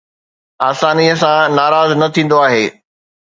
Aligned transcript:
آسانيءَ 0.69 1.13
سان 1.21 1.47
ناراض 1.59 1.89
نه 1.99 2.07
ٿيندو 2.13 2.37
آهي 2.47 2.65